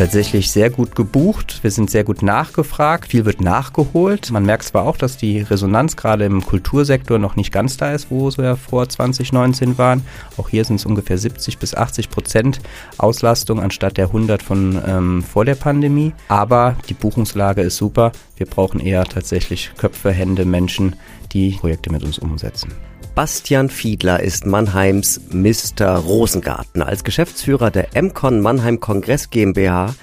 [0.00, 1.58] tatsächlich sehr gut gebucht.
[1.60, 3.10] Wir sind sehr gut nachgefragt.
[3.10, 4.30] Viel wird nachgeholt.
[4.30, 8.10] Man merkt zwar auch, dass die Resonanz gerade im Kultursektor noch nicht ganz da ist,
[8.10, 10.02] wo wir vor 2019 waren.
[10.38, 12.60] Auch hier sind es ungefähr 70 bis 80 Prozent
[12.96, 16.14] Auslastung anstatt der 100 von ähm, vor der Pandemie.
[16.28, 18.12] Aber die Buchungslage ist super.
[18.38, 20.96] Wir brauchen eher tatsächlich Köpfe, Hände, Menschen,
[21.32, 22.72] die Projekte mit uns umsetzen.
[23.20, 25.96] Bastian Fiedler ist Mannheims Mr.
[25.96, 26.80] Rosengarten.
[26.80, 29.94] Als Geschäftsführer der MCON Mannheim Kongress GmbH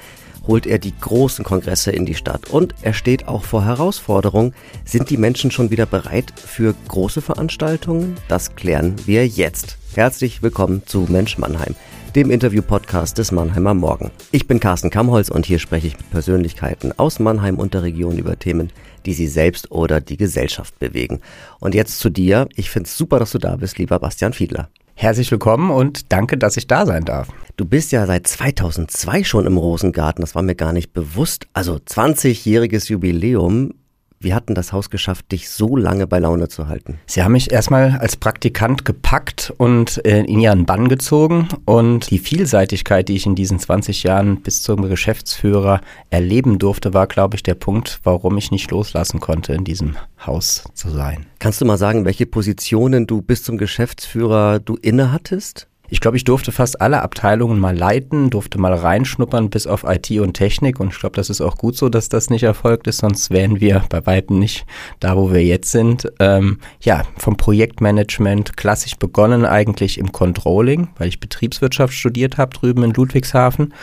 [0.46, 2.52] holt er die großen Kongresse in die Stadt.
[2.52, 4.54] Und er steht auch vor Herausforderungen.
[4.86, 8.18] Sind die Menschen schon wieder bereit für große Veranstaltungen?
[8.28, 9.80] Das klären wir jetzt.
[9.96, 11.76] Herzlich willkommen zu Mensch Mannheim,
[12.18, 14.10] dem Interview-Podcast des Mannheimer Morgen.
[14.32, 18.18] Ich bin Carsten Kamholz und hier spreche ich mit Persönlichkeiten aus Mannheim und der Region
[18.18, 18.72] über Themen,
[19.06, 21.22] die sie selbst oder die Gesellschaft bewegen.
[21.60, 22.50] Und jetzt zu dir.
[22.56, 24.70] Ich finde es super, dass du da bist, lieber Bastian Fiedler.
[24.96, 27.28] Herzlich willkommen und danke, dass ich da sein darf.
[27.56, 31.46] Du bist ja seit 2002 schon im Rosengarten, das war mir gar nicht bewusst.
[31.54, 33.76] Also 20-jähriges Jubiläum.
[34.20, 37.00] Wie hat denn das Haus geschafft, dich so lange bei Laune zu halten?
[37.06, 41.48] Sie haben mich erstmal als Praktikant gepackt und äh, in ihren Bann gezogen.
[41.66, 47.06] Und die Vielseitigkeit, die ich in diesen 20 Jahren bis zum Geschäftsführer erleben durfte, war,
[47.06, 51.28] glaube ich, der Punkt, warum ich nicht loslassen konnte, in diesem Haus zu sein.
[51.38, 55.67] Kannst du mal sagen, welche Positionen du bis zum Geschäftsführer du inne hattest?
[55.90, 60.12] Ich glaube, ich durfte fast alle Abteilungen mal leiten, durfte mal reinschnuppern bis auf IT
[60.12, 62.98] und Technik und ich glaube, das ist auch gut so, dass das nicht erfolgt ist,
[62.98, 64.66] sonst wären wir bei weitem nicht
[65.00, 66.12] da, wo wir jetzt sind.
[66.20, 72.84] Ähm, ja, vom Projektmanagement klassisch begonnen eigentlich im Controlling, weil ich Betriebswirtschaft studiert habe drüben
[72.84, 73.74] in Ludwigshafen,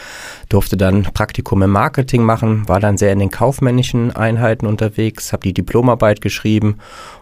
[0.51, 5.45] durfte dann Praktikum im Marketing machen, war dann sehr in den kaufmännischen Einheiten unterwegs, habe
[5.45, 6.77] die Diplomarbeit geschrieben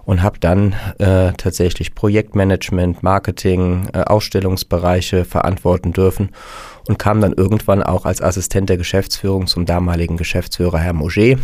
[0.05, 4.01] und habe dann äh, tatsächlich Projektmanagement, Marketing, äh,
[4.73, 6.31] Ausstellungsbereiche verantworten dürfen
[6.89, 11.39] und kam dann irgendwann auch als Assistent der Geschäftsführung zum damaligen Geschäftsführer Herr Moget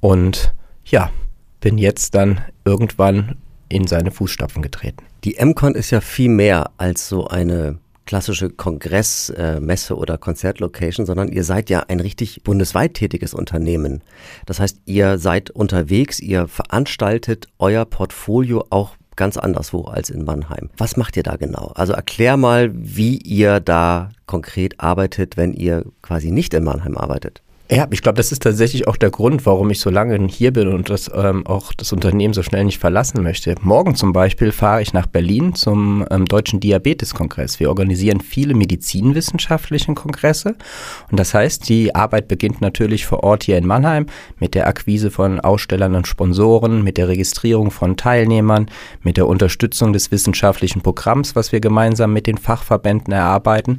[0.00, 1.10] und ja,
[1.60, 3.36] bin jetzt dann irgendwann
[3.68, 5.04] in seine Fußstapfen getreten.
[5.24, 9.60] Die MCON ist ja viel mehr als so eine klassische Kongress, äh,
[9.92, 14.02] oder Konzertlocation, sondern ihr seid ja ein richtig bundesweit tätiges Unternehmen.
[14.46, 20.70] Das heißt, ihr seid unterwegs, ihr veranstaltet euer Portfolio auch ganz anderswo als in Mannheim.
[20.78, 21.72] Was macht ihr da genau?
[21.74, 27.42] Also erklär mal, wie ihr da konkret arbeitet, wenn ihr quasi nicht in Mannheim arbeitet.
[27.72, 30.66] Ja, ich glaube, das ist tatsächlich auch der Grund, warum ich so lange hier bin
[30.66, 33.54] und das ähm, auch das Unternehmen so schnell nicht verlassen möchte.
[33.60, 37.60] Morgen zum Beispiel fahre ich nach Berlin zum ähm, Deutschen Diabeteskongress.
[37.60, 40.56] Wir organisieren viele medizinwissenschaftliche Kongresse
[41.12, 44.06] und das heißt, die Arbeit beginnt natürlich vor Ort hier in Mannheim
[44.40, 48.66] mit der Akquise von Ausstellern und Sponsoren, mit der Registrierung von Teilnehmern,
[49.04, 53.76] mit der Unterstützung des wissenschaftlichen Programms, was wir gemeinsam mit den Fachverbänden erarbeiten.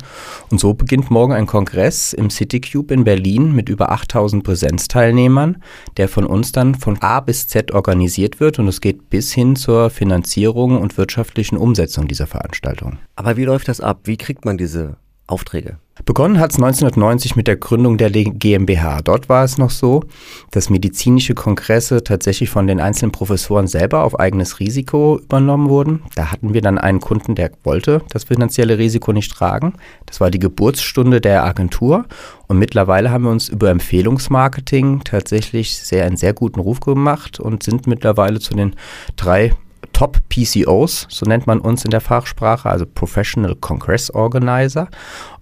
[0.50, 5.64] Und so beginnt morgen ein Kongress im CityCube in Berlin mit über über 8000 Präsenzteilnehmern,
[5.98, 9.56] der von uns dann von A bis Z organisiert wird und es geht bis hin
[9.56, 13.00] zur Finanzierung und wirtschaftlichen Umsetzung dieser Veranstaltung.
[13.16, 14.02] Aber wie läuft das ab?
[14.04, 15.78] Wie kriegt man diese Aufträge?
[16.06, 19.02] Begonnen hat es 1990 mit der Gründung der GmbH.
[19.04, 20.04] Dort war es noch so,
[20.50, 26.02] dass medizinische Kongresse tatsächlich von den einzelnen Professoren selber auf eigenes Risiko übernommen wurden.
[26.16, 29.74] Da hatten wir dann einen Kunden, der wollte das finanzielle Risiko nicht tragen.
[30.08, 32.06] Das war die Geburtsstunde der Agentur.
[32.48, 37.64] Und mittlerweile haben wir uns über Empfehlungsmarketing tatsächlich sehr einen sehr guten Ruf gemacht und
[37.64, 38.76] sind mittlerweile zu den
[39.16, 39.54] drei
[39.94, 44.88] Top PCOs, so nennt man uns in der Fachsprache, also Professional Congress Organizer.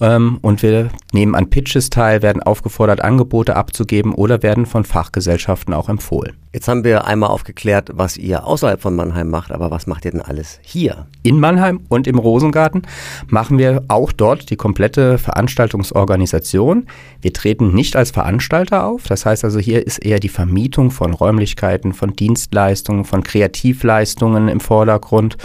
[0.02, 5.74] Ähm, und wir nehmen an Pitches teil, werden aufgefordert, Angebote abzugeben oder werden von Fachgesellschaften
[5.74, 6.36] auch empfohlen.
[6.52, 10.12] Jetzt haben wir einmal aufgeklärt, was ihr außerhalb von Mannheim macht, aber was macht ihr
[10.12, 11.06] denn alles hier?
[11.22, 12.82] In Mannheim und im Rosengarten
[13.28, 16.88] machen wir auch dort die komplette Veranstaltungsorganisation.
[17.22, 21.14] Wir treten nicht als Veranstalter auf, das heißt also hier ist eher die Vermietung von
[21.14, 25.38] Räumlichkeiten, von Dienstleistungen, von Kreativleistungen im Vordergrund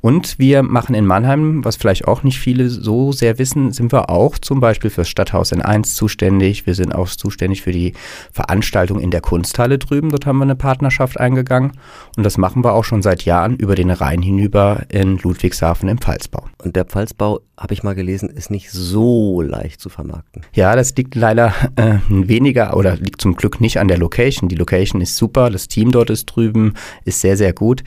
[0.00, 4.08] und wir machen in Mannheim, was vielleicht auch nicht viele so sehr wissen, sind wir
[4.08, 6.66] auch zum Beispiel fürs Stadthaus N1 zuständig.
[6.66, 7.92] Wir sind auch zuständig für die
[8.32, 10.08] Veranstaltung in der Kunsthalle drüben.
[10.08, 11.72] Dort haben wir eine Partnerschaft eingegangen.
[12.16, 15.98] Und das machen wir auch schon seit Jahren über den Rhein hinüber in Ludwigshafen im
[15.98, 16.44] Pfalzbau.
[16.62, 20.42] Und der Pfalzbau, habe ich mal gelesen, ist nicht so leicht zu vermarkten.
[20.54, 24.48] Ja, das liegt leider äh, weniger oder liegt zum Glück nicht an der Location.
[24.48, 26.72] Die Location ist super, das Team dort ist drüben,
[27.04, 27.84] ist sehr, sehr gut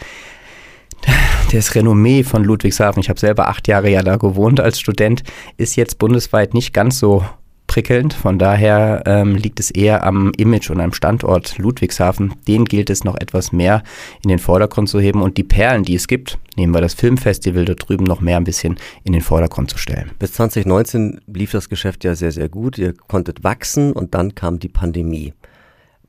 [1.52, 5.24] das Renommee von Ludwigshafen, ich habe selber acht Jahre ja da gewohnt als Student,
[5.58, 7.24] ist jetzt bundesweit nicht ganz so
[7.68, 8.14] prickelnd.
[8.14, 12.36] Von daher ähm, liegt es eher am Image und am Standort Ludwigshafen.
[12.48, 13.82] Den gilt es noch etwas mehr
[14.24, 17.66] in den Vordergrund zu heben und die Perlen, die es gibt, nehmen wir das Filmfestival
[17.66, 20.12] dort drüben noch mehr ein bisschen in den Vordergrund zu stellen.
[20.20, 22.78] Bis 2019 lief das Geschäft ja sehr, sehr gut.
[22.78, 25.34] Ihr konntet wachsen und dann kam die Pandemie.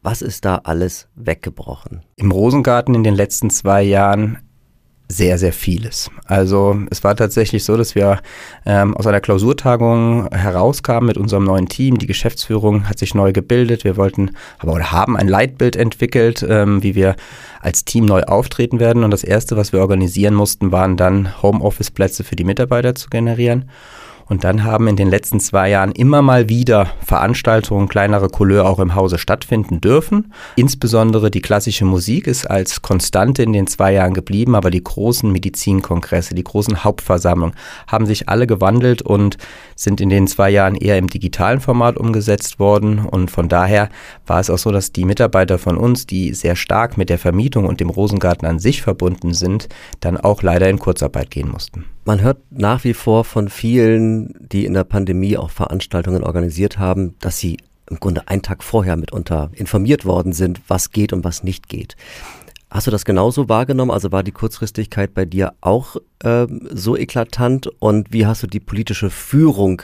[0.03, 2.03] Was ist da alles weggebrochen?
[2.17, 4.37] Im Rosengarten in den letzten zwei Jahren
[5.09, 6.11] sehr, sehr vieles.
[6.25, 8.21] Also es war tatsächlich so, dass wir
[8.65, 11.99] ähm, aus einer Klausurtagung herauskamen mit unserem neuen Team.
[11.99, 13.85] Die Geschäftsführung hat sich neu gebildet.
[13.85, 17.17] Wir wollten, aber oder haben ein Leitbild entwickelt, ähm, wie wir
[17.61, 19.05] als Team neu auftreten werden.
[19.05, 23.71] Und das Erste, was wir organisieren mussten, waren dann Homeoffice-Plätze für die Mitarbeiter zu generieren.
[24.27, 28.79] Und dann haben in den letzten zwei Jahren immer mal wieder Veranstaltungen kleinere Couleur auch
[28.79, 30.33] im Hause stattfinden dürfen.
[30.57, 35.31] Insbesondere die klassische Musik ist als Konstante in den zwei Jahren geblieben, aber die großen
[35.31, 37.55] Medizinkongresse, die großen Hauptversammlungen
[37.87, 39.37] haben sich alle gewandelt und
[39.77, 43.01] sind in den zwei Jahren eher im digitalen Format umgesetzt worden.
[43.01, 43.89] Und von daher
[44.27, 47.67] war es auch so, dass die Mitarbeiter von uns, die sehr stark mit der Vermietung
[47.67, 49.69] und dem Rosengarten an sich verbunden sind,
[50.01, 51.85] dann auch leider in Kurzarbeit gehen mussten.
[52.05, 57.15] Man hört nach wie vor von vielen, die in der Pandemie auch Veranstaltungen organisiert haben,
[57.21, 57.57] dass sie
[57.89, 61.97] im Grunde einen Tag vorher mitunter informiert worden sind, was geht und was nicht geht.
[62.71, 63.91] Hast du das genauso wahrgenommen?
[63.91, 67.69] Also war die Kurzfristigkeit bei dir auch äh, so eklatant?
[67.79, 69.83] Und wie hast du die politische Führung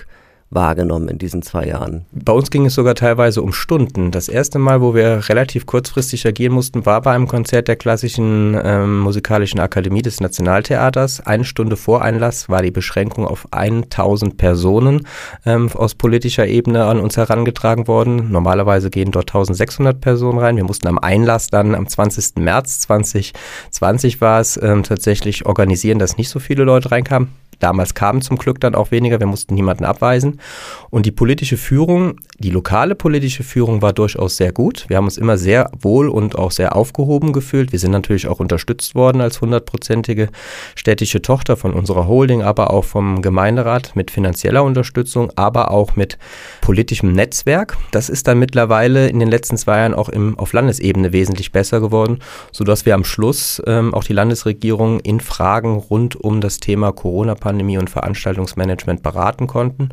[0.51, 2.05] wahrgenommen in diesen zwei Jahren?
[2.13, 4.11] Bei uns ging es sogar teilweise um Stunden.
[4.11, 8.59] Das erste Mal, wo wir relativ kurzfristig agieren mussten, war bei einem Konzert der klassischen
[8.63, 11.21] ähm, Musikalischen Akademie des Nationaltheaters.
[11.21, 15.07] Eine Stunde vor Einlass war die Beschränkung auf 1000 Personen
[15.47, 18.31] ähm, aus politischer Ebene an uns herangetragen worden.
[18.31, 20.57] Normalerweise gehen dort 1600 Personen rein.
[20.57, 22.37] Wir mussten am Einlass dann am 20.
[22.37, 27.29] März 2020 war es ähm, tatsächlich organisieren, dass nicht so viele Leute reinkamen.
[27.61, 30.41] Damals kamen zum Glück dann auch weniger, wir mussten niemanden abweisen.
[30.89, 34.87] Und die politische Führung, die lokale politische Führung war durchaus sehr gut.
[34.89, 37.71] Wir haben uns immer sehr wohl und auch sehr aufgehoben gefühlt.
[37.73, 40.31] Wir sind natürlich auch unterstützt worden als hundertprozentige
[40.75, 46.19] städtische Tochter von unserer Holding, aber auch vom Gemeinderat mit finanzieller Unterstützung, aber auch mit
[46.63, 47.77] politischem Netzwerk.
[47.91, 51.81] Das ist dann mittlerweile in den letzten zwei Jahren auch im, auf Landesebene wesentlich besser
[51.81, 52.21] geworden,
[52.53, 57.50] sodass wir am Schluss ähm, auch die Landesregierung in Fragen rund um das Thema Corona-Pandemie
[57.51, 59.89] Pandemie und Veranstaltungsmanagement beraten konnten.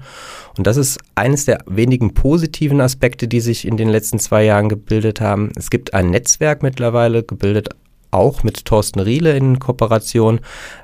[0.59, 4.69] Und das ist eines der wenigen positiven Aspekte, die sich in den letzten zwei Jahren
[4.69, 5.51] gebildet haben.
[5.56, 7.69] Es gibt ein Netzwerk mittlerweile gebildet
[8.12, 10.39] auch mit Thorsten Riele in Kooperation,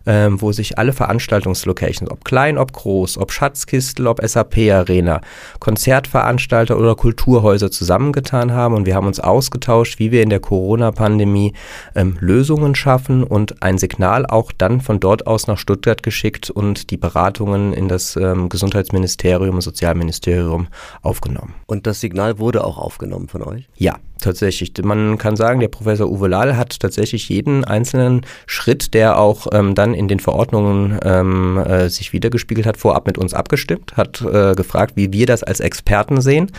[0.06, 5.22] ähm, wo sich alle Veranstaltungslocations, ob klein, ob groß, ob Schatzkistel, ob SAP Arena,
[5.60, 11.54] Konzertveranstalter oder Kulturhäuser zusammengetan haben und wir haben uns ausgetauscht, wie wir in der Corona-Pandemie
[11.96, 16.92] ähm, Lösungen schaffen und ein Signal auch dann von dort aus nach Stuttgart geschickt und
[16.92, 20.68] die Beratungen in das ähm, Gesundheitsministerium und Sozialministerium
[21.02, 21.54] aufgenommen.
[21.66, 23.68] Und das Signal wurde auch aufgenommen von euch?
[23.78, 24.74] Ja, tatsächlich.
[24.84, 29.76] Man kann sagen, der Professor Uwe Lahl hat tatsächlich jeden einzelnen Schritt, der auch ähm,
[29.76, 34.56] dann in den Verordnungen ähm, äh, sich wiedergespiegelt hat, vorab mit uns abgestimmt, hat äh,
[34.56, 36.52] gefragt, wie wir das als Experten sehen.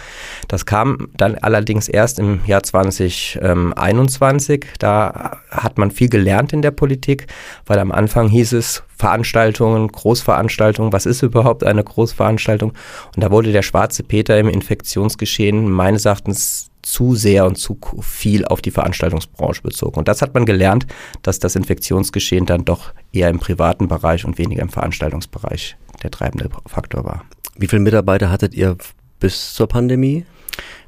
[0.49, 4.67] Das kam dann allerdings erst im Jahr 2021.
[4.79, 7.27] Da hat man viel gelernt in der Politik,
[7.67, 12.73] weil am Anfang hieß es, Veranstaltungen, Großveranstaltungen, was ist überhaupt eine Großveranstaltung?
[13.15, 18.45] Und da wurde der schwarze Peter im Infektionsgeschehen meines Erachtens zu sehr und zu viel
[18.45, 19.99] auf die Veranstaltungsbranche bezogen.
[19.99, 20.87] Und das hat man gelernt,
[21.23, 26.51] dass das Infektionsgeschehen dann doch eher im privaten Bereich und weniger im Veranstaltungsbereich der treibende
[26.67, 27.25] Faktor war.
[27.57, 28.77] Wie viele Mitarbeiter hattet ihr
[29.21, 30.27] bis zur Pandemie?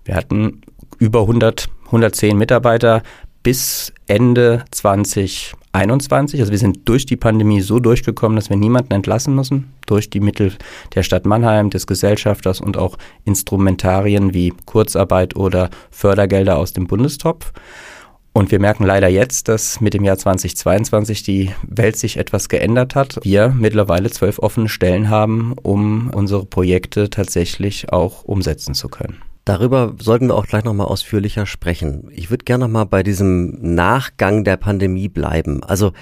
[0.05, 0.63] Wir hatten
[0.99, 3.03] über 100, 110 Mitarbeiter
[3.43, 5.55] bis Ende 2021.
[6.41, 9.73] Also wir sind durch die Pandemie so durchgekommen, dass wir niemanden entlassen müssen.
[9.87, 10.53] Durch die Mittel
[10.95, 17.53] der Stadt Mannheim, des Gesellschafters und auch Instrumentarien wie Kurzarbeit oder Fördergelder aus dem Bundestopf.
[18.33, 22.95] Und wir merken leider jetzt, dass mit dem Jahr 2022 die Welt sich etwas geändert
[22.95, 23.19] hat.
[23.23, 29.23] Wir mittlerweile zwölf offene Stellen haben, um unsere Projekte tatsächlich auch umsetzen zu können.
[29.47, 32.09] Darüber sollten wir auch gleich nochmal ausführlicher sprechen.
[32.11, 35.63] Ich würde gerne nochmal bei diesem Nachgang der Pandemie bleiben.
[35.63, 35.93] Also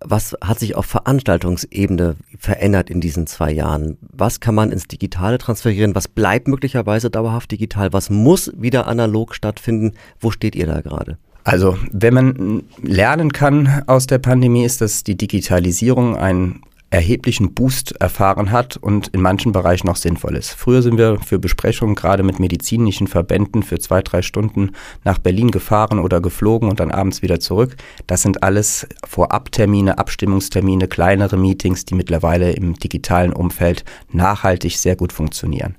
[0.00, 3.96] was hat sich auf Veranstaltungsebene verändert in diesen zwei Jahren?
[4.12, 5.94] Was kann man ins Digitale transferieren?
[5.94, 7.92] Was bleibt möglicherweise dauerhaft digital?
[7.92, 9.92] Was muss wieder analog stattfinden?
[10.18, 11.16] Wo steht ihr da gerade?
[11.44, 16.60] Also, wenn man lernen kann aus der Pandemie, ist, dass die Digitalisierung ein
[16.94, 20.52] erheblichen Boost erfahren hat und in manchen Bereichen noch sinnvoll ist.
[20.52, 24.70] Früher sind wir für Besprechungen gerade mit medizinischen Verbänden für zwei, drei Stunden
[25.02, 27.76] nach Berlin gefahren oder geflogen und dann abends wieder zurück.
[28.06, 35.12] Das sind alles Vorabtermine, Abstimmungstermine, kleinere Meetings, die mittlerweile im digitalen Umfeld nachhaltig sehr gut
[35.12, 35.76] funktionieren.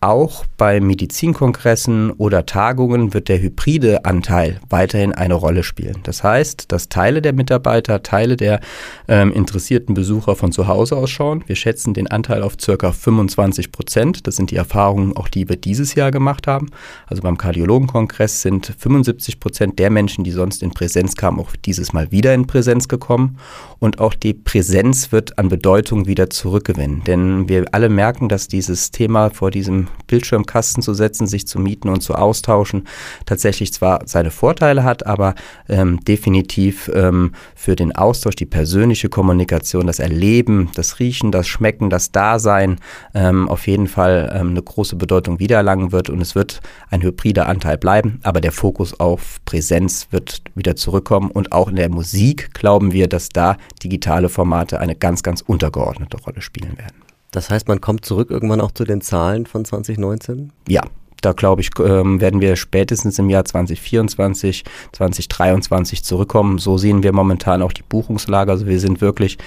[0.00, 5.98] Auch bei Medizinkongressen oder Tagungen wird der hybride Anteil weiterhin eine Rolle spielen.
[6.04, 8.60] Das heißt, dass Teile der Mitarbeiter, Teile der
[9.08, 11.42] ähm, interessierten Besucher von zu Hause aus schauen.
[11.48, 14.26] Wir schätzen den Anteil auf circa 25 Prozent.
[14.28, 16.70] Das sind die Erfahrungen, auch die wir dieses Jahr gemacht haben.
[17.06, 21.92] Also beim Kardiologenkongress sind 75 Prozent der Menschen, die sonst in Präsenz kamen, auch dieses
[21.92, 23.38] Mal wieder in Präsenz gekommen.
[23.80, 27.02] Und auch die Präsenz wird an Bedeutung wieder zurückgewinnen.
[27.04, 31.88] Denn wir alle merken, dass dieses Thema vor diesem Bildschirmkasten zu setzen, sich zu mieten
[31.88, 32.88] und zu austauschen,
[33.26, 35.34] tatsächlich zwar seine Vorteile hat, aber
[35.68, 41.90] ähm, definitiv ähm, für den Austausch, die persönliche Kommunikation, das Erleben, das Riechen, das Schmecken,
[41.90, 42.80] das Dasein
[43.14, 47.46] ähm, auf jeden Fall ähm, eine große Bedeutung wiedererlangen wird und es wird ein hybrider
[47.46, 52.54] Anteil bleiben, aber der Fokus auf Präsenz wird wieder zurückkommen und auch in der Musik
[52.54, 57.07] glauben wir, dass da digitale Formate eine ganz, ganz untergeordnete Rolle spielen werden.
[57.30, 60.52] Das heißt, man kommt zurück irgendwann auch zu den Zahlen von 2019?
[60.66, 60.82] Ja,
[61.20, 66.58] da glaube ich, ähm, werden wir spätestens im Jahr 2024, 2023 zurückkommen.
[66.58, 68.50] So sehen wir momentan auch die Buchungslage.
[68.50, 69.38] Also wir sind wirklich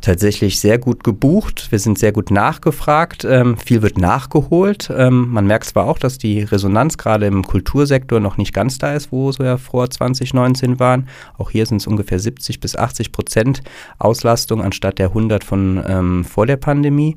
[0.00, 1.70] tatsächlich sehr gut gebucht.
[1.70, 3.24] Wir sind sehr gut nachgefragt.
[3.24, 4.90] Ähm, viel wird nachgeholt.
[4.96, 8.94] Ähm, man merkt zwar auch, dass die Resonanz gerade im Kultursektor noch nicht ganz da
[8.94, 11.08] ist, wo ja vor 2019 waren.
[11.38, 13.62] Auch hier sind es ungefähr 70 bis 80 Prozent
[13.98, 17.16] Auslastung anstatt der 100 von ähm, vor der Pandemie.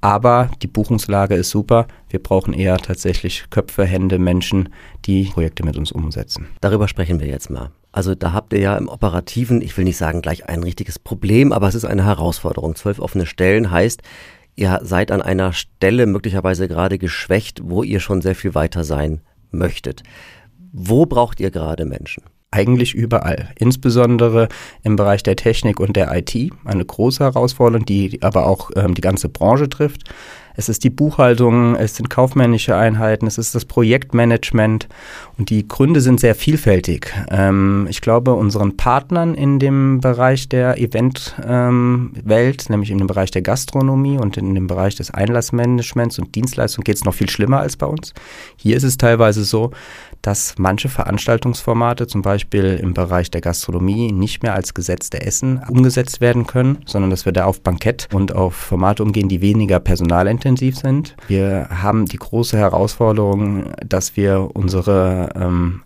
[0.00, 1.86] Aber die Buchungslage ist super.
[2.10, 4.68] Wir brauchen eher tatsächlich Köpfe, Hände, Menschen,
[5.06, 6.48] die Projekte mit uns umsetzen.
[6.60, 7.70] Darüber sprechen wir jetzt mal.
[7.94, 11.52] Also da habt ihr ja im Operativen, ich will nicht sagen gleich ein richtiges Problem,
[11.52, 12.74] aber es ist eine Herausforderung.
[12.74, 14.02] Zwölf offene Stellen heißt,
[14.56, 19.20] ihr seid an einer Stelle möglicherweise gerade geschwächt, wo ihr schon sehr viel weiter sein
[19.52, 20.02] möchtet.
[20.72, 22.24] Wo braucht ihr gerade Menschen?
[22.50, 24.48] Eigentlich überall, insbesondere
[24.82, 26.34] im Bereich der Technik und der IT.
[26.64, 30.02] Eine große Herausforderung, die aber auch ähm, die ganze Branche trifft.
[30.56, 34.88] Es ist die Buchhaltung, es sind kaufmännische Einheiten, es ist das Projektmanagement
[35.36, 37.12] und die Gründe sind sehr vielfältig.
[37.30, 42.12] Ähm, ich glaube, unseren Partnern in dem Bereich der Eventwelt, ähm,
[42.68, 46.96] nämlich in dem Bereich der Gastronomie und in dem Bereich des Einlassmanagements und Dienstleistung geht
[46.96, 48.14] es noch viel schlimmer als bei uns.
[48.56, 49.72] Hier ist es teilweise so,
[50.26, 56.20] dass manche Veranstaltungsformate, zum Beispiel im Bereich der Gastronomie, nicht mehr als gesetzte Essen umgesetzt
[56.20, 60.76] werden können, sondern dass wir da auf Bankett und auf Formate umgehen, die weniger personalintensiv
[60.76, 61.14] sind.
[61.28, 65.82] Wir haben die große Herausforderung, dass wir unsere ähm,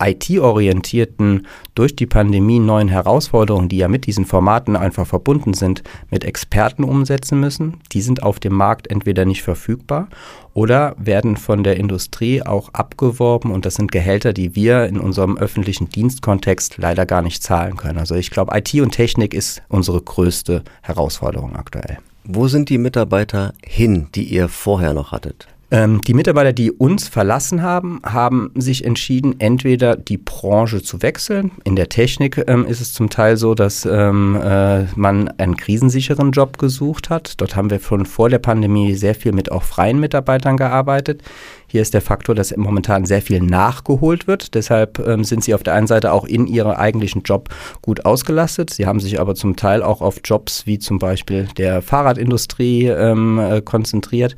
[0.00, 6.24] IT-orientierten, durch die Pandemie neuen Herausforderungen, die ja mit diesen Formaten einfach verbunden sind, mit
[6.24, 7.80] Experten umsetzen müssen.
[7.92, 10.08] Die sind auf dem Markt entweder nicht verfügbar
[10.54, 15.36] oder werden von der Industrie auch abgeworben und das sind Gehälter, die wir in unserem
[15.36, 17.98] öffentlichen Dienstkontext leider gar nicht zahlen können.
[17.98, 21.98] Also ich glaube, IT und Technik ist unsere größte Herausforderung aktuell.
[22.24, 25.46] Wo sind die Mitarbeiter hin, die ihr vorher noch hattet?
[25.68, 31.50] Ähm, die Mitarbeiter, die uns verlassen haben, haben sich entschieden, entweder die Branche zu wechseln.
[31.64, 36.30] In der Technik ähm, ist es zum Teil so, dass ähm, äh, man einen krisensicheren
[36.30, 37.40] Job gesucht hat.
[37.40, 41.22] Dort haben wir schon vor der Pandemie sehr viel mit auch freien Mitarbeitern gearbeitet.
[41.66, 44.54] Hier ist der Faktor, dass momentan sehr viel nachgeholt wird.
[44.54, 47.48] Deshalb ähm, sind sie auf der einen Seite auch in ihrem eigentlichen Job
[47.82, 48.70] gut ausgelastet.
[48.70, 53.40] Sie haben sich aber zum Teil auch auf Jobs wie zum Beispiel der Fahrradindustrie ähm,
[53.40, 54.36] äh, konzentriert.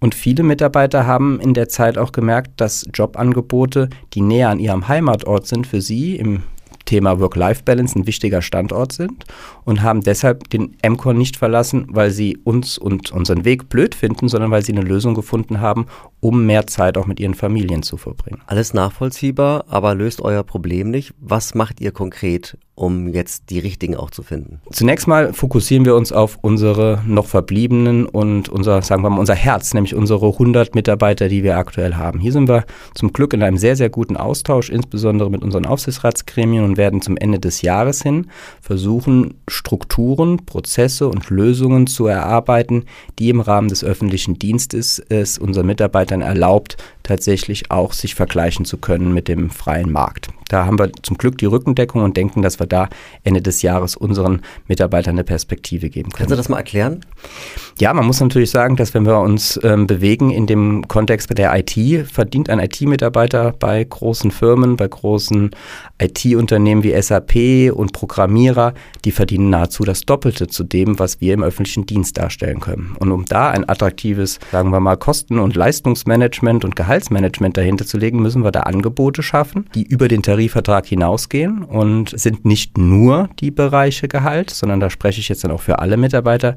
[0.00, 4.88] Und viele Mitarbeiter haben in der Zeit auch gemerkt, dass Jobangebote, die näher an ihrem
[4.88, 6.42] Heimatort sind, für sie im
[6.84, 9.24] Thema Work-Life-Balance ein wichtiger Standort sind
[9.68, 14.26] und haben deshalb den MCON nicht verlassen, weil sie uns und unseren Weg blöd finden,
[14.30, 15.84] sondern weil sie eine Lösung gefunden haben,
[16.20, 18.40] um mehr Zeit auch mit ihren Familien zu verbringen.
[18.46, 21.12] Alles nachvollziehbar, aber löst euer Problem nicht.
[21.20, 24.60] Was macht ihr konkret, um jetzt die richtigen auch zu finden?
[24.72, 29.34] Zunächst mal fokussieren wir uns auf unsere noch verbliebenen und unser, sagen wir mal, unser
[29.34, 32.20] Herz, nämlich unsere 100 Mitarbeiter, die wir aktuell haben.
[32.20, 36.64] Hier sind wir zum Glück in einem sehr, sehr guten Austausch, insbesondere mit unseren Aufsichtsratsgremien
[36.64, 38.28] und werden zum Ende des Jahres hin
[38.60, 42.84] versuchen, Strukturen, Prozesse und Lösungen zu erarbeiten,
[43.18, 48.78] die im Rahmen des öffentlichen Dienstes es unseren Mitarbeitern erlaubt, tatsächlich auch sich vergleichen zu
[48.78, 50.28] können mit dem freien Markt.
[50.48, 52.88] Da haben wir zum Glück die Rückendeckung und denken, dass wir da
[53.22, 56.28] Ende des Jahres unseren Mitarbeitern eine Perspektive geben können.
[56.28, 57.04] Kannst du das mal erklären?
[57.78, 61.54] Ja, man muss natürlich sagen, dass wenn wir uns ähm, bewegen in dem Kontext der
[61.56, 65.50] IT, verdient ein IT-Mitarbeiter bei großen Firmen, bei großen
[66.00, 68.74] IT-Unternehmen wie SAP und Programmierer,
[69.04, 72.96] die verdienen nahezu das Doppelte zu dem, was wir im öffentlichen Dienst darstellen können.
[72.98, 77.98] Und um da ein attraktives, sagen wir mal, Kosten- und Leistungsmanagement und Gehaltsmanagement dahinter zu
[77.98, 82.78] legen, müssen wir da Angebote schaffen, die über den Tarif Tarifvertrag hinausgehen und sind nicht
[82.78, 86.56] nur die Bereiche Gehalt, sondern da spreche ich jetzt dann auch für alle Mitarbeiter.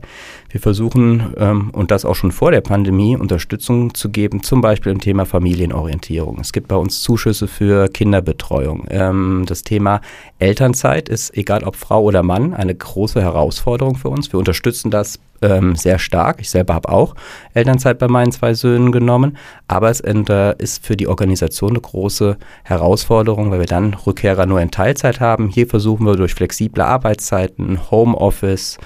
[0.49, 4.91] Wir versuchen, ähm, und das auch schon vor der Pandemie, Unterstützung zu geben, zum Beispiel
[4.91, 6.37] im Thema Familienorientierung.
[6.39, 8.85] Es gibt bei uns Zuschüsse für Kinderbetreuung.
[8.91, 10.01] Ähm, das Thema
[10.37, 14.31] Elternzeit ist, egal ob Frau oder Mann, eine große Herausforderung für uns.
[14.31, 16.37] Wir unterstützen das ähm, sehr stark.
[16.39, 17.15] Ich selber habe auch
[17.53, 23.51] Elternzeit bei meinen zwei Söhnen genommen, aber es ist für die Organisation eine große Herausforderung,
[23.51, 25.49] weil wir dann Rückkehrer nur in Teilzeit haben.
[25.49, 28.77] Hier versuchen wir durch flexible Arbeitszeiten, Homeoffice,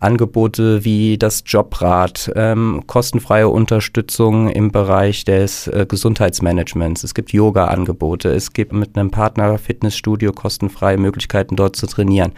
[0.00, 7.04] Angebote wie das Jobrad, ähm, kostenfreie Unterstützung im Bereich des äh, Gesundheitsmanagements.
[7.04, 12.32] Es gibt Yoga-Angebote, es gibt mit einem Partner Fitnessstudio kostenfreie Möglichkeiten dort zu trainieren.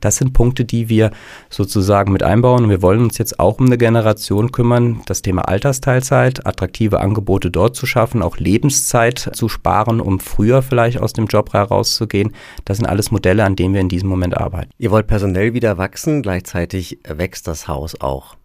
[0.00, 1.10] Das sind Punkte, die wir
[1.48, 5.48] sozusagen mit einbauen und wir wollen uns jetzt auch um eine Generation kümmern, das Thema
[5.48, 11.26] Altersteilzeit, attraktive Angebote dort zu schaffen, auch Lebenszeit zu sparen, um früher vielleicht aus dem
[11.26, 12.32] Job herauszugehen.
[12.64, 14.70] Das sind alles Modelle, an denen wir in diesem Moment arbeiten.
[14.78, 18.36] Ihr wollt personell wieder wachsen, gleichzeitig wächst das Haus auch.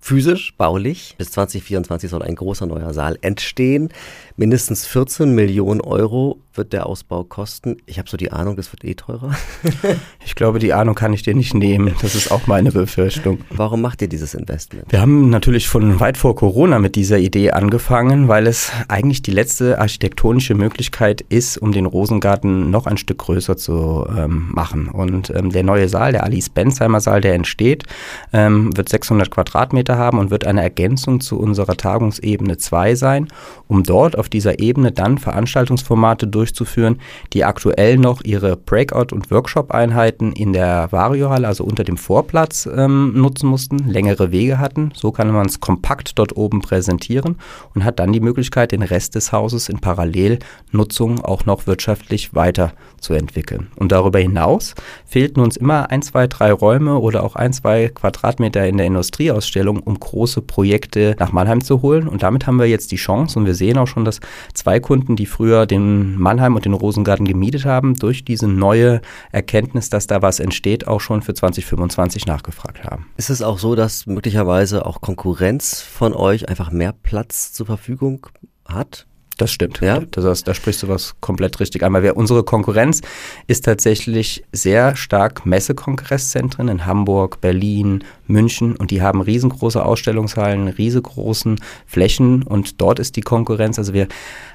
[0.00, 1.14] Physisch, baulich.
[1.18, 3.90] Bis 2024 soll ein großer neuer Saal entstehen.
[4.38, 7.78] Mindestens 14 Millionen Euro wird der Ausbau kosten.
[7.86, 9.34] Ich habe so die Ahnung, das wird eh teurer.
[10.24, 11.94] ich glaube, die Ahnung kann ich dir nicht nehmen.
[12.02, 13.40] Das ist auch meine Befürchtung.
[13.50, 14.84] Warum macht ihr dieses Investment?
[14.90, 19.30] Wir haben natürlich von weit vor Corona mit dieser Idee angefangen, weil es eigentlich die
[19.30, 24.88] letzte architektonische Möglichkeit ist, um den Rosengarten noch ein Stück größer zu ähm, machen.
[24.88, 27.84] Und ähm, der neue Saal, der Alice Benzheimer Saal, der entsteht,
[28.32, 33.28] ähm, wird 600 Quadratmeter haben und wird eine Ergänzung zu unserer Tagungsebene 2 sein,
[33.68, 37.00] um dort auf dieser Ebene dann Veranstaltungsformate durch durchzuführen,
[37.32, 43.12] die aktuell noch ihre Breakout- und Workshop-Einheiten in der Variohalle, also unter dem Vorplatz, ähm,
[43.14, 44.92] nutzen mussten, längere Wege hatten.
[44.94, 47.36] So kann man es kompakt dort oben präsentieren
[47.74, 53.68] und hat dann die Möglichkeit, den Rest des Hauses in Parallelnutzung auch noch wirtschaftlich weiterzuentwickeln.
[53.76, 58.66] Und darüber hinaus fehlten uns immer ein, zwei, drei Räume oder auch ein, zwei Quadratmeter
[58.66, 62.08] in der Industrieausstellung, um große Projekte nach Mannheim zu holen.
[62.08, 64.17] Und damit haben wir jetzt die Chance und wir sehen auch schon, dass
[64.54, 69.00] zwei Kunden, die früher den Mannheim Mannheim und den Rosengarten gemietet haben, durch diese neue
[69.32, 73.06] Erkenntnis, dass da was entsteht, auch schon für 2025 nachgefragt haben.
[73.16, 78.26] Ist es auch so, dass möglicherweise auch Konkurrenz von euch einfach mehr Platz zur Verfügung
[78.66, 79.06] hat?
[79.38, 79.80] Das stimmt.
[79.80, 80.00] Ja?
[80.10, 81.92] Das, da sprichst du was komplett richtig an.
[81.92, 83.02] Weil wir, unsere Konkurrenz
[83.46, 91.60] ist tatsächlich sehr stark Messekongreszentren in Hamburg, Berlin, München und die haben riesengroße Ausstellungshallen, riesengroßen
[91.86, 93.78] Flächen und dort ist die Konkurrenz.
[93.78, 94.08] Also wir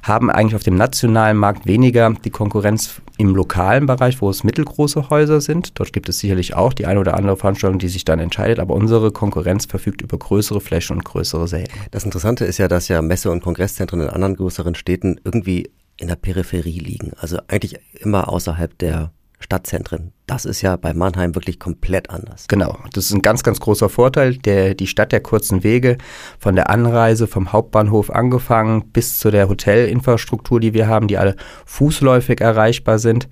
[0.03, 5.09] haben eigentlich auf dem nationalen Markt weniger die Konkurrenz im lokalen Bereich, wo es mittelgroße
[5.09, 5.79] Häuser sind.
[5.79, 8.75] Dort gibt es sicherlich auch die eine oder andere Veranstaltung, die sich dann entscheidet, aber
[8.75, 11.69] unsere Konkurrenz verfügt über größere Flächen und größere Säle.
[11.91, 16.09] Das Interessante ist ja, dass ja Messe- und Kongresszentren in anderen größeren Städten irgendwie in
[16.09, 17.13] der Peripherie liegen.
[17.15, 20.12] Also eigentlich immer außerhalb der Stadtzentren.
[20.25, 22.47] Das ist ja bei Mannheim wirklich komplett anders.
[22.47, 24.38] Genau, das ist ein ganz, ganz großer Vorteil.
[24.38, 25.97] Der, die Stadt der kurzen Wege,
[26.39, 31.36] von der Anreise vom Hauptbahnhof angefangen bis zu der Hotelinfrastruktur, die wir haben, die alle
[31.65, 33.27] fußläufig erreichbar sind.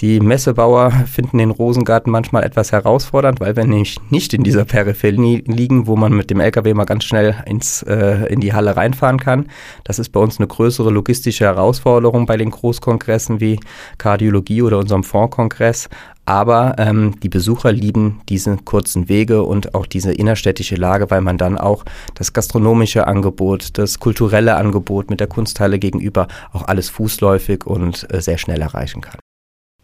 [0.00, 5.44] Die Messebauer finden den Rosengarten manchmal etwas herausfordernd, weil wir nämlich nicht in dieser Peripherie
[5.46, 9.20] liegen, wo man mit dem LKW mal ganz schnell ins, äh, in die Halle reinfahren
[9.20, 9.46] kann.
[9.84, 13.60] Das ist bei uns eine größere logistische Herausforderung bei den Großkongressen wie
[13.98, 15.88] Kardiologie oder unserem Fondkongress.
[16.26, 21.38] Aber ähm, die Besucher lieben diese kurzen Wege und auch diese innerstädtische Lage, weil man
[21.38, 21.84] dann auch
[22.14, 28.20] das gastronomische Angebot, das kulturelle Angebot mit der Kunsthalle gegenüber auch alles fußläufig und äh,
[28.20, 29.18] sehr schnell erreichen kann.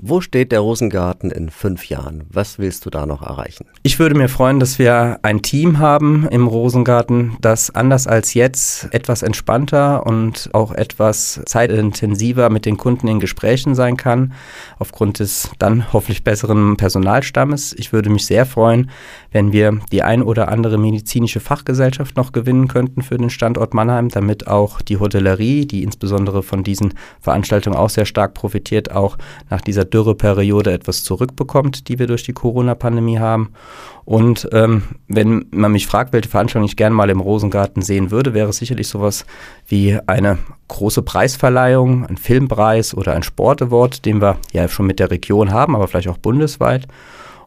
[0.02, 2.24] Wo steht der Rosengarten in fünf Jahren?
[2.30, 3.66] Was willst du da noch erreichen?
[3.82, 8.88] Ich würde mir freuen, dass wir ein Team haben im Rosengarten, das anders als jetzt
[8.94, 14.32] etwas entspannter und auch etwas zeitintensiver mit den Kunden in Gesprächen sein kann,
[14.78, 17.74] aufgrund des dann hoffentlich besseren Personalstammes.
[17.76, 18.90] Ich würde mich sehr freuen,
[19.32, 24.08] wenn wir die ein oder andere medizinische Fachgesellschaft noch gewinnen könnten für den Standort Mannheim,
[24.08, 29.18] damit auch die Hotellerie, die insbesondere von diesen Veranstaltungen auch sehr stark profitiert, auch
[29.50, 33.52] nach dieser Dürreperiode etwas zurückbekommt, die wir durch die Corona-Pandemie haben.
[34.04, 38.34] Und ähm, wenn man mich fragt, welche Veranstaltung ich gerne mal im Rosengarten sehen würde,
[38.34, 39.26] wäre es sicherlich sowas
[39.66, 43.60] wie eine große Preisverleihung, ein Filmpreis oder ein Sport
[44.04, 46.88] den wir ja schon mit der Region haben, aber vielleicht auch bundesweit.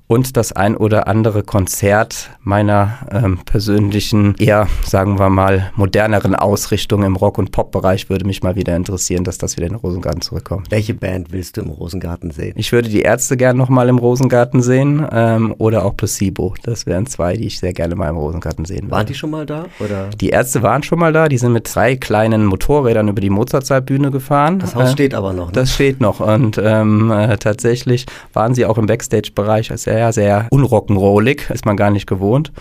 [0.07, 7.03] Und das ein oder andere Konzert meiner ähm, persönlichen, eher, sagen wir mal, moderneren Ausrichtung
[7.03, 10.21] im Rock- und Pop-Bereich würde mich mal wieder interessieren, dass das wieder in den Rosengarten
[10.21, 10.69] zurückkommt.
[10.69, 12.53] Welche Band willst du im Rosengarten sehen?
[12.57, 16.53] Ich würde die Ärzte gerne nochmal im Rosengarten sehen ähm, oder auch Placebo.
[16.63, 18.91] Das wären zwei, die ich sehr gerne mal im Rosengarten sehen würde.
[18.91, 19.65] Waren die schon mal da?
[19.79, 20.09] Oder?
[20.19, 21.27] Die Ärzte waren schon mal da.
[21.27, 24.59] Die sind mit drei kleinen Motorrädern über die Mozartzeitbühne gefahren.
[24.59, 25.47] Das Haus äh, steht aber noch.
[25.47, 25.53] Ne?
[25.53, 26.19] Das steht noch.
[26.19, 31.51] Und ähm, äh, tatsächlich waren sie auch im Backstage-Bereich sehr, sehr unrock'n'rollig.
[31.53, 32.51] Ist man gar nicht gewohnt.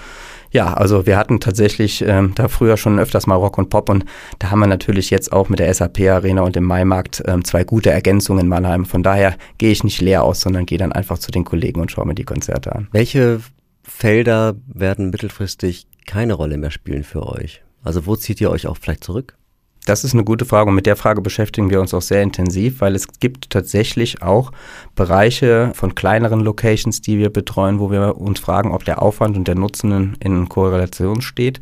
[0.52, 4.05] Ja, also wir hatten tatsächlich ähm, da früher schon öfters mal Rock und Pop und
[4.38, 7.64] da haben wir natürlich jetzt auch mit der SAP Arena und dem Maimarkt ähm, zwei
[7.64, 8.85] gute Ergänzungen in Mannheim.
[8.85, 11.90] Von daher gehe ich nicht leer aus, sondern gehe dann einfach zu den Kollegen und
[11.90, 12.88] schaue mir die Konzerte an.
[12.92, 13.40] Welche
[13.83, 17.62] Felder werden mittelfristig keine Rolle mehr spielen für euch?
[17.83, 19.37] Also wo zieht ihr euch auch vielleicht zurück?
[19.85, 22.81] Das ist eine gute Frage und mit der Frage beschäftigen wir uns auch sehr intensiv,
[22.81, 24.53] weil es gibt tatsächlich auch
[24.95, 29.49] Bereiche von kleineren Locations, die wir betreuen, wo wir uns fragen, ob der Aufwand und
[29.49, 31.61] der Nutzen in Korrelation steht.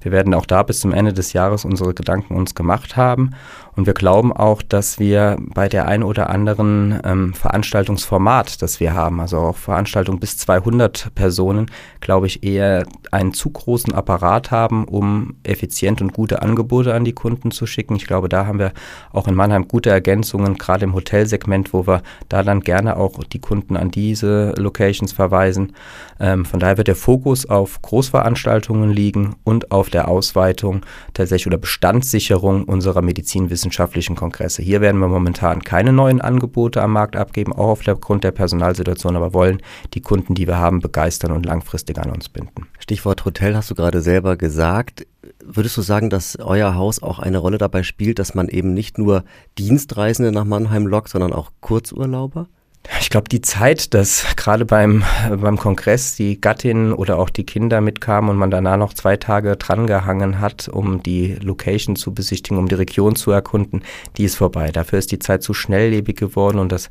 [0.00, 3.32] Wir werden auch da bis zum Ende des Jahres unsere Gedanken uns gemacht haben
[3.76, 8.94] und wir glauben auch, dass wir bei der ein oder anderen ähm, Veranstaltungsformat, das wir
[8.94, 11.66] haben, also auch Veranstaltungen bis 200 Personen,
[12.00, 17.12] glaube ich, eher einen zu großen Apparat haben, um effizient und gute Angebote an die
[17.12, 17.96] Kunden zu schicken.
[17.96, 18.72] Ich glaube, da haben wir
[19.12, 23.40] auch in Mannheim gute Ergänzungen, gerade im Hotelsegment, wo wir da dann gerne auch die
[23.40, 25.74] Kunden an diese Locations verweisen.
[26.18, 30.80] Ähm, von daher wird der Fokus auf Großveranstaltungen liegen und auf der Ausweitung
[31.12, 33.02] tatsächlich oder Bestandssicherung unserer
[33.66, 34.62] medizinwissenschaftlichen Kongresse.
[34.62, 39.34] Hier werden wir momentan keine neuen Angebote am Markt abgeben, auch aufgrund der Personalsituation, aber
[39.34, 39.60] wollen
[39.94, 42.66] die Kunden, die wir haben, begeistern und langfristig an uns binden.
[42.78, 45.06] Stichwort Hotel hast du gerade selber gesagt.
[45.44, 48.98] Würdest du sagen, dass euer Haus auch eine Rolle dabei spielt, dass man eben nicht
[48.98, 49.24] nur
[49.58, 52.48] Dienstreisende nach Mannheim lockt, sondern auch Kurzurlauber?
[53.00, 57.80] Ich glaube, die Zeit, dass gerade beim, beim Kongress die Gattin oder auch die Kinder
[57.80, 62.68] mitkamen und man danach noch zwei Tage drangehangen hat, um die Location zu besichtigen, um
[62.68, 63.82] die Region zu erkunden,
[64.16, 64.72] die ist vorbei.
[64.72, 66.90] Dafür ist die Zeit zu schnelllebig geworden und das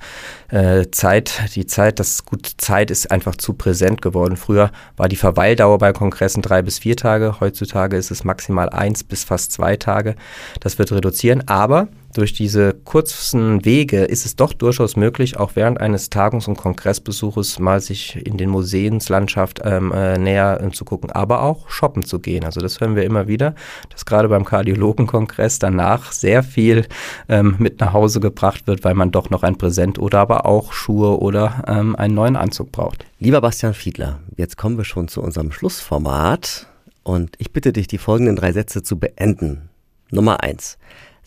[0.50, 4.38] äh, Zeit, die Zeit, das gut Zeit ist einfach zu präsent geworden.
[4.38, 9.04] Früher war die Verweildauer bei Kongressen drei bis vier Tage, heutzutage ist es maximal eins
[9.04, 10.16] bis fast zwei Tage.
[10.60, 15.82] Das wird reduzieren, aber durch diese kurzen Wege ist es doch durchaus möglich, auch während
[15.82, 21.12] eines Tagungs- und Kongressbesuches mal sich in den Museumslandschaft ähm, äh, näher äh, zu gucken,
[21.12, 22.46] aber auch shoppen zu gehen.
[22.46, 23.54] Also das hören wir immer wieder,
[23.90, 26.88] dass gerade beim Kardiologenkongress danach sehr viel
[27.28, 30.72] ähm, mit nach Hause gebracht wird, weil man doch noch ein Präsent oder aber auch
[30.72, 33.06] Schuhe oder ähm, einen neuen Anzug braucht.
[33.20, 36.68] Lieber Bastian Fiedler, jetzt kommen wir schon zu unserem Schlussformat
[37.04, 39.70] und ich bitte dich, die folgenden drei Sätze zu beenden.
[40.12, 40.78] Nummer eins.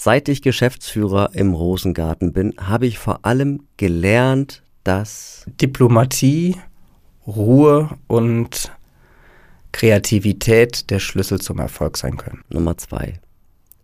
[0.00, 6.54] Seit ich Geschäftsführer im Rosengarten bin, habe ich vor allem gelernt, dass Diplomatie,
[7.26, 8.70] Ruhe und
[9.72, 12.44] Kreativität der Schlüssel zum Erfolg sein können.
[12.48, 13.18] Nummer zwei.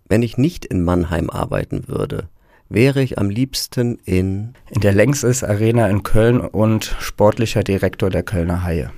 [0.08, 2.28] Wenn ich nicht in Mannheim arbeiten würde,
[2.68, 8.22] wäre ich am liebsten in in der Längstes Arena in Köln und sportlicher Direktor der
[8.22, 8.92] Kölner Haie.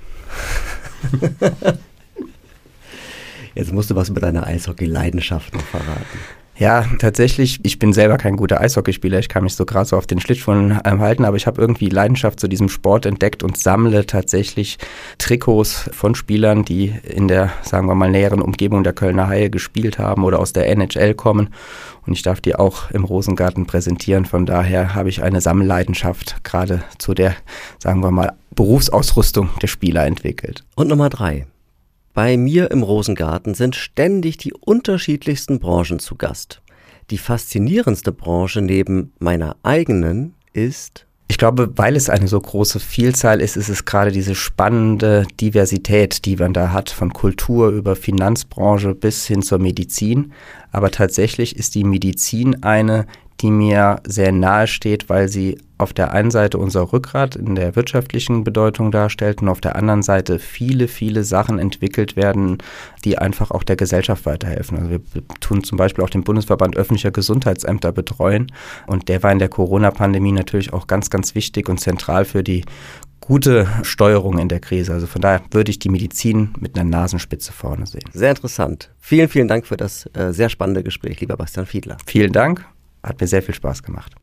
[3.55, 6.19] Jetzt musst du was über deine Eishockey-Leidenschaft noch verraten.
[6.59, 10.07] Ja, tatsächlich, ich bin selber kein guter Eishockeyspieler, ich kann mich so gerade so auf
[10.07, 14.07] den Schlittschuhen ähm, halten, aber ich habe irgendwie Leidenschaft zu diesem Sport entdeckt und sammle
[14.07, 14.79] tatsächlich
[15.19, 19.99] Trikots von Spielern, die in der, sagen wir mal, näheren Umgebung der Kölner Haie gespielt
[19.99, 21.49] haben oder aus der NHL kommen
[22.07, 24.25] und ich darf die auch im Rosengarten präsentieren.
[24.25, 27.35] Von daher habe ich eine Sammelleidenschaft gerade zu der,
[27.77, 30.63] sagen wir mal, Berufsausrüstung der Spieler entwickelt.
[30.75, 31.45] Und Nummer drei.
[32.17, 36.63] Bei mir im Rosengarten sind ständig die unterschiedlichsten Branchen zu Gast.
[37.11, 43.41] Die faszinierendste Branche neben meiner eigenen ist ich glaube, weil es eine so große Vielzahl
[43.41, 48.95] ist, ist es gerade diese spannende Diversität, die man da hat, von Kultur über Finanzbranche
[48.95, 50.31] bis hin zur Medizin.
[50.71, 53.05] Aber tatsächlich ist die Medizin eine,
[53.41, 57.75] die mir sehr nahe steht, weil sie auf der einen Seite unser Rückgrat in der
[57.75, 62.57] wirtschaftlichen Bedeutung darstellt und auf der anderen Seite viele, viele Sachen entwickelt werden,
[63.05, 64.77] die einfach auch der Gesellschaft weiterhelfen.
[64.77, 65.01] Also wir
[65.39, 68.51] tun zum Beispiel auch den Bundesverband öffentlicher Gesundheitsämter betreuen
[68.87, 72.63] und der war in der Corona-Pandemie natürlich auch ganz, ganz wichtig und zentral für die
[73.21, 74.93] gute Steuerung in der Krise.
[74.93, 78.09] Also von daher würde ich die Medizin mit einer Nasenspitze vorne sehen.
[78.13, 78.89] Sehr interessant.
[78.99, 81.97] Vielen, vielen Dank für das äh, sehr spannende Gespräch, lieber Bastian Fiedler.
[82.05, 82.65] Vielen Dank
[83.03, 84.15] hat mir sehr viel Spaß gemacht.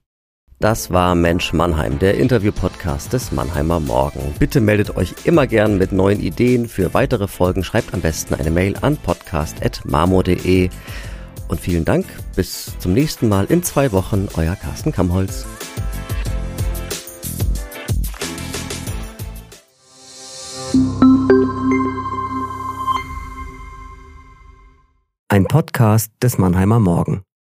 [0.60, 4.34] Das war Mensch Mannheim, der Interview-Podcast des Mannheimer Morgen.
[4.38, 7.64] Bitte meldet euch immer gern mit neuen Ideen für weitere Folgen.
[7.64, 10.70] Schreibt am besten eine Mail an podcast.marmo.de.
[11.48, 12.06] Und vielen Dank.
[12.34, 14.28] Bis zum nächsten Mal in zwei Wochen.
[14.36, 15.44] Euer Carsten Kamholz.
[25.28, 27.22] Ein Podcast des Mannheimer Morgen.